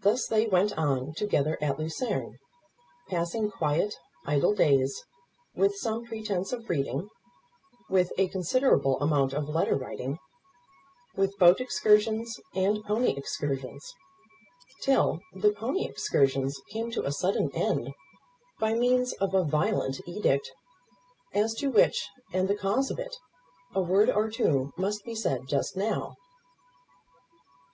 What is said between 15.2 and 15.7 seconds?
the